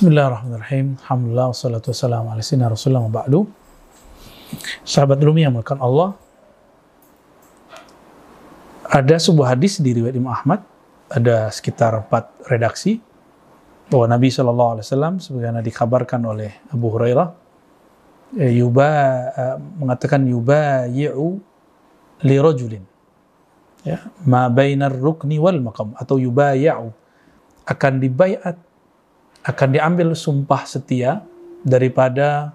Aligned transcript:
Bismillahirrahmanirrahim. 0.00 0.96
Alhamdulillah 1.04 1.52
wassalatu 1.52 1.92
wassalamu 1.92 2.32
ala 2.32 2.40
sayyidina 2.40 2.72
Rasulullah 2.72 3.04
wa 3.04 3.20
ba'du. 3.20 3.44
Sahabat 4.80 5.20
Rumi 5.20 5.44
yang 5.44 5.52
melakukan 5.52 5.76
Allah. 5.76 6.16
Ada 8.88 9.20
sebuah 9.20 9.52
hadis 9.52 9.76
di 9.84 9.92
riwayat 9.92 10.16
Imam 10.16 10.32
Ahmad, 10.32 10.64
ada 11.12 11.52
sekitar 11.52 12.00
empat 12.00 12.32
redaksi 12.48 13.04
bahwa 13.92 14.16
Nabi 14.16 14.32
Shallallahu 14.32 14.70
Alaihi 14.80 14.86
Wasallam 14.88 15.14
sebagaimana 15.20 15.60
dikabarkan 15.60 16.20
oleh 16.24 16.48
Abu 16.72 16.88
Hurairah 16.96 17.28
eh, 18.40 18.56
yuba 18.56 18.88
uh, 19.36 19.56
mengatakan 19.60 20.24
yuba 20.24 20.88
yi'u 20.88 21.44
li 22.24 22.40
rajulin 22.40 22.88
ya 23.84 24.00
ma 24.24 24.48
bainar 24.48 24.96
rukni 24.96 25.36
wal 25.36 25.60
maqam 25.60 25.92
atau 25.92 26.16
yuba 26.16 26.56
ya'u 26.56 26.88
akan 27.68 28.00
dibayat 28.00 28.69
akan 29.46 29.68
diambil 29.72 30.12
sumpah 30.12 30.68
setia 30.68 31.24
daripada 31.64 32.52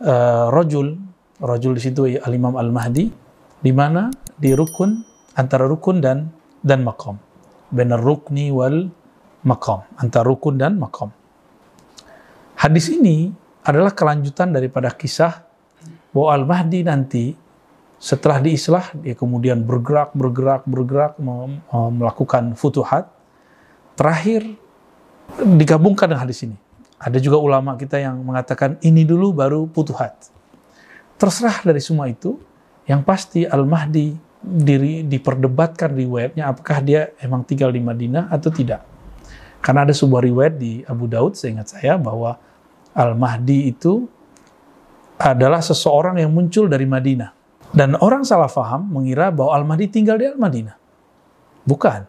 uh, 0.00 0.48
rajul 0.52 0.96
rajul 1.40 1.76
di 1.76 1.82
situ 1.82 2.00
Al 2.20 2.32
Imam 2.32 2.56
Al 2.56 2.72
Mahdi 2.72 3.12
di 3.60 3.72
mana 3.72 4.08
di 4.36 4.52
rukun 4.56 5.00
antara 5.36 5.68
rukun 5.68 6.00
dan 6.00 6.32
dan 6.64 6.84
makam 6.84 7.20
benar 7.68 8.00
rukni 8.00 8.48
wal 8.48 8.88
makam 9.44 9.84
antara 10.00 10.24
rukun 10.24 10.56
dan 10.56 10.80
makam 10.80 11.12
hadis 12.56 12.88
ini 12.88 13.32
adalah 13.66 13.92
kelanjutan 13.92 14.54
daripada 14.54 14.88
kisah 14.92 15.44
bahwa 16.16 16.28
Al 16.32 16.44
Mahdi 16.48 16.80
nanti 16.80 17.24
setelah 17.96 18.40
diislah 18.44 18.92
dia 19.00 19.16
kemudian 19.16 19.64
bergerak 19.64 20.12
bergerak 20.12 20.68
bergerak 20.68 21.16
melakukan 21.92 22.52
futuhat. 22.52 23.08
Terakhir 23.96 24.44
digabungkan 25.40 26.08
dengan 26.08 26.24
hadis 26.24 26.44
ini. 26.44 26.56
Ada 26.96 27.20
juga 27.20 27.36
ulama 27.36 27.76
kita 27.76 28.00
yang 28.00 28.16
mengatakan 28.24 28.80
ini 28.80 29.04
dulu 29.04 29.36
baru 29.36 29.68
putuhat. 29.68 30.32
Terserah 31.20 31.60
dari 31.64 31.80
semua 31.80 32.08
itu, 32.08 32.40
yang 32.88 33.04
pasti 33.04 33.44
Al-Mahdi 33.44 34.16
diri 34.40 35.02
diperdebatkan 35.04 35.92
riwayatnya 35.92 36.48
apakah 36.48 36.78
dia 36.80 37.12
emang 37.20 37.42
tinggal 37.44 37.72
di 37.72 37.80
Madinah 37.82 38.32
atau 38.32 38.48
tidak. 38.48 38.84
Karena 39.60 39.82
ada 39.82 39.92
sebuah 39.92 40.22
riwayat 40.22 40.54
di 40.56 40.86
Abu 40.86 41.10
Daud, 41.10 41.34
saya 41.34 41.58
ingat 41.58 41.68
saya, 41.76 41.98
bahwa 41.98 42.38
Al-Mahdi 42.96 43.68
itu 43.68 44.06
adalah 45.20 45.60
seseorang 45.60 46.20
yang 46.20 46.32
muncul 46.32 46.68
dari 46.68 46.84
Madinah. 46.88 47.32
Dan 47.74 47.98
orang 47.98 48.22
salah 48.24 48.48
faham 48.48 48.88
mengira 48.88 49.28
bahwa 49.34 49.52
Al-Mahdi 49.58 49.90
tinggal 49.90 50.16
di 50.16 50.28
Al-Madinah. 50.30 50.76
Bukan. 51.66 52.00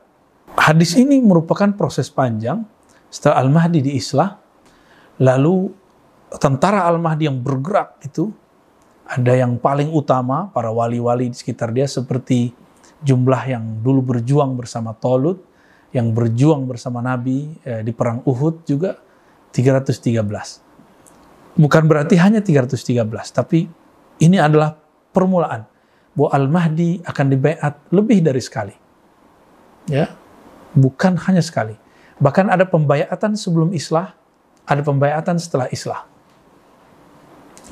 Hadis 0.54 0.96
ini 0.96 1.20
merupakan 1.20 1.72
proses 1.74 2.12
panjang 2.12 2.62
setelah 3.08 3.44
Al-Mahdi 3.44 3.80
diislah, 3.84 4.36
lalu 5.24 5.72
tentara 6.36 6.84
Al-Mahdi 6.88 7.28
yang 7.28 7.40
bergerak 7.40 8.04
itu, 8.04 8.32
ada 9.08 9.40
yang 9.40 9.56
paling 9.56 9.88
utama, 9.96 10.52
para 10.52 10.68
wali-wali 10.68 11.32
di 11.32 11.36
sekitar 11.36 11.72
dia 11.72 11.88
seperti 11.88 12.52
jumlah 13.00 13.44
yang 13.48 13.64
dulu 13.80 14.16
berjuang 14.16 14.60
bersama 14.60 14.92
Tolut, 14.92 15.40
yang 15.96 16.12
berjuang 16.12 16.68
bersama 16.68 17.00
Nabi 17.00 17.56
eh, 17.64 17.82
di 17.88 17.96
perang 17.96 18.20
Uhud 18.28 18.68
juga 18.68 19.00
313. 19.56 21.56
Bukan 21.58 21.84
berarti 21.88 22.20
hanya 22.20 22.44
313, 22.44 23.08
tapi 23.32 23.66
ini 24.20 24.38
adalah 24.38 24.76
permulaan 25.16 25.64
bahwa 26.14 26.30
Al-Mahdi 26.36 27.08
akan 27.08 27.26
dibaiat 27.32 27.74
lebih 27.96 28.20
dari 28.22 28.42
sekali. 28.44 28.76
Ya, 29.88 30.12
bukan 30.76 31.16
hanya 31.16 31.40
sekali. 31.40 31.87
Bahkan 32.18 32.50
ada 32.50 32.66
pembayatan 32.66 33.38
sebelum 33.38 33.74
islah, 33.74 34.18
ada 34.66 34.82
pembayatan 34.82 35.38
setelah 35.38 35.70
islah. 35.70 36.06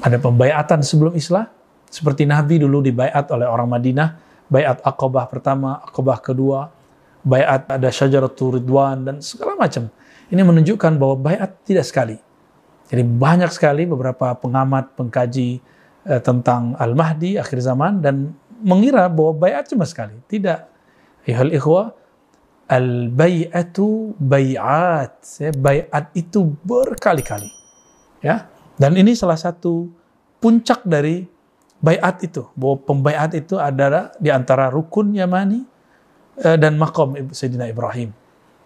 Ada 0.06 0.22
pembayatan 0.22 0.86
sebelum 0.86 1.18
islah, 1.18 1.50
seperti 1.90 2.30
Nabi 2.30 2.62
dulu 2.62 2.84
dibayat 2.86 3.26
oleh 3.34 3.48
orang 3.48 3.66
Madinah, 3.66 4.10
bayat 4.52 4.84
akobah 4.86 5.26
pertama, 5.26 5.82
akobah 5.82 6.22
kedua, 6.22 6.70
bayat 7.26 7.66
ada 7.66 7.90
syajaratul 7.90 8.62
ridwan, 8.62 9.02
dan 9.02 9.16
segala 9.24 9.58
macam. 9.58 9.90
Ini 10.30 10.42
menunjukkan 10.46 10.94
bahwa 11.02 11.16
bayat 11.34 11.66
tidak 11.66 11.86
sekali. 11.90 12.18
Jadi 12.86 13.02
banyak 13.02 13.50
sekali 13.50 13.90
beberapa 13.90 14.38
pengamat, 14.38 14.94
pengkaji 14.94 15.58
eh, 16.06 16.22
tentang 16.22 16.78
Al-Mahdi 16.78 17.42
akhir 17.42 17.66
zaman 17.66 17.98
dan 17.98 18.38
mengira 18.62 19.10
bahwa 19.10 19.34
bayat 19.50 19.66
cuma 19.74 19.90
sekali. 19.90 20.22
Tidak. 20.30 20.60
Ihal 21.26 21.50
ikhwah, 21.50 21.98
al-bai'atu 22.66 24.18
bai'at. 24.18 25.22
Ya, 25.42 25.52
bai'at 25.54 26.12
itu 26.18 26.54
berkali-kali. 26.66 27.50
Ya. 28.22 28.50
Dan 28.76 28.98
ini 29.00 29.16
salah 29.16 29.40
satu 29.40 29.88
puncak 30.42 30.84
dari 30.84 31.24
bai'at 31.80 32.26
itu. 32.26 32.50
Bahwa 32.58 32.82
pembai'at 32.82 33.32
itu 33.38 33.56
adalah 33.62 34.12
di 34.18 34.34
antara 34.34 34.68
rukun 34.74 35.14
Yamani 35.14 35.62
eh, 36.42 36.58
dan 36.58 36.76
makom 36.76 37.16
Sayyidina 37.32 37.70
Ibrahim. 37.70 38.12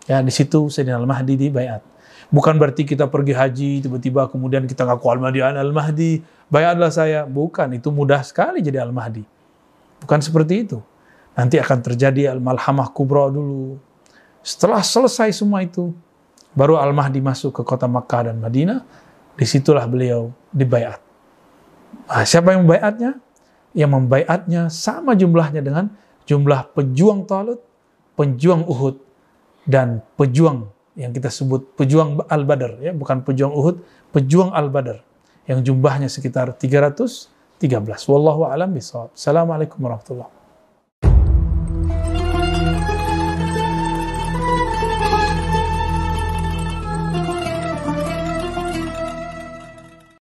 Ya, 0.09 0.23
di 0.25 0.33
situ 0.33 0.71
Sayyidina 0.71 0.97
Al-Mahdi 0.97 1.35
di 1.37 1.47
bai'at. 1.53 1.83
Bukan 2.29 2.61
berarti 2.61 2.85
kita 2.85 3.09
pergi 3.09 3.33
haji, 3.33 3.71
tiba-tiba 3.81 4.29
kemudian 4.29 4.69
kita 4.69 4.85
ngaku 4.85 5.05
Al-Mahdi, 5.17 5.39
Al-Mahdi, 5.41 6.11
bayatlah 6.49 6.93
saya. 6.93 7.25
Bukan, 7.25 7.73
itu 7.73 7.89
mudah 7.89 8.21
sekali 8.21 8.61
jadi 8.61 8.85
Al-Mahdi. 8.85 9.25
Bukan 10.05 10.19
seperti 10.21 10.69
itu. 10.69 10.77
Nanti 11.33 11.57
akan 11.57 11.79
terjadi 11.81 12.37
Al-Malhamah 12.37 12.93
Kubra 12.93 13.33
dulu, 13.33 13.81
setelah 14.41 14.79
selesai 14.79 15.35
semua 15.35 15.63
itu, 15.63 15.91
baru 16.55 16.79
Al-Mahdi 16.79 17.19
masuk 17.19 17.59
ke 17.59 17.61
kota 17.61 17.85
Makkah 17.85 18.31
dan 18.31 18.39
Madinah, 18.39 18.81
di 19.39 19.45
situlah 19.47 19.87
beliau 19.87 20.31
dibayat. 20.51 20.99
Nah, 22.09 22.25
siapa 22.27 22.55
yang 22.55 22.67
membayatnya? 22.67 23.15
Yang 23.71 23.91
membayatnya 23.95 24.61
sama 24.73 25.15
jumlahnya 25.15 25.61
dengan 25.63 25.93
jumlah 26.25 26.73
pejuang 26.75 27.23
Talut, 27.29 27.61
pejuang 28.17 28.65
Uhud, 28.67 28.99
dan 29.69 30.01
pejuang 30.17 30.67
yang 30.99 31.15
kita 31.15 31.31
sebut 31.31 31.77
pejuang 31.77 32.19
Al-Badr, 32.27 32.83
ya, 32.83 32.91
bukan 32.91 33.23
pejuang 33.23 33.53
Uhud, 33.55 33.79
pejuang 34.11 34.51
Al-Badr, 34.51 34.99
yang 35.47 35.63
jumlahnya 35.63 36.11
sekitar 36.11 36.57
313. 36.57 37.29
Wallahu 38.09 38.49
a'lam 38.49 38.75
bishawab. 38.75 39.15
Assalamualaikum 39.15 39.79
warahmatullahi 39.79 40.38